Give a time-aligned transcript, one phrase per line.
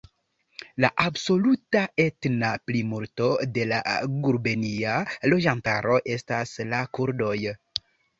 [0.83, 3.81] La absoluta etna plimulto de la
[4.23, 4.95] gubernia
[5.35, 7.37] loĝantaro estas la kurdoj.